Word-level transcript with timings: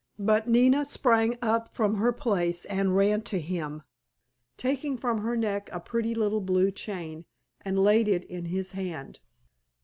But 0.17 0.47
Nina 0.47 0.83
sprang 0.83 1.37
up 1.43 1.75
from 1.75 1.97
her 1.97 2.11
place 2.11 2.65
and 2.65 2.95
ran 2.95 3.21
to 3.21 3.39
him, 3.39 3.83
taking 4.57 4.97
from 4.97 5.19
her 5.19 5.37
neck 5.37 5.69
a 5.71 5.79
pretty 5.79 6.15
little 6.15 6.41
blue 6.41 6.71
chain, 6.71 7.25
and 7.63 7.77
laid 7.77 8.07
it 8.07 8.25
in 8.25 8.45
his 8.45 8.71
hand. 8.71 9.19